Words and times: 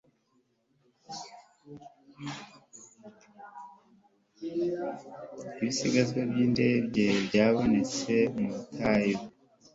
ibisigazwa 5.59 6.19
by'indege 6.29 7.05
byabonetse 7.27 8.13
mu 8.37 8.47
butayu 8.53 9.17